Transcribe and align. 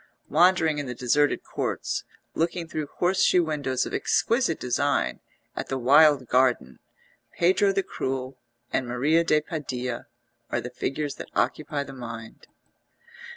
Wandering 0.29 0.79
in 0.79 0.87
the 0.87 0.95
deserted 0.95 1.43
courts, 1.43 2.05
looking 2.33 2.67
through 2.67 2.87
horseshoe 2.97 3.43
windows 3.43 3.85
of 3.85 3.93
exquisite 3.93 4.59
design 4.59 5.19
at 5.55 5.67
the 5.67 5.77
wild 5.77 6.27
garden, 6.27 6.79
Pedro 7.37 7.71
the 7.71 7.83
Cruel 7.83 8.39
and 8.73 8.87
Maria 8.87 9.23
de 9.23 9.41
Padilla 9.41 10.07
are 10.49 10.59
the 10.59 10.71
figures 10.71 11.17
that 11.17 11.29
occupy 11.35 11.83
the 11.83 11.93
mind. 11.93 12.47